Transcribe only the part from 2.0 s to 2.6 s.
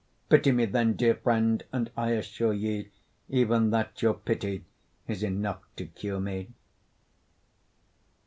assure